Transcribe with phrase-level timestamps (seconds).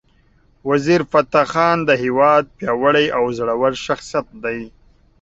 [0.69, 4.61] وزیرفتح خان د هیواد پیاوړی او زړور شخصیت دی.